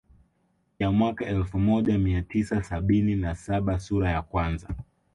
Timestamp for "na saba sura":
3.15-4.11